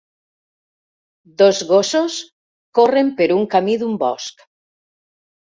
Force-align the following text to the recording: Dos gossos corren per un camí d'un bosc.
Dos 1.41 1.59
gossos 1.73 2.15
corren 2.81 3.13
per 3.21 3.29
un 3.37 3.47
camí 3.53 3.79
d'un 3.85 3.95
bosc. 4.07 4.43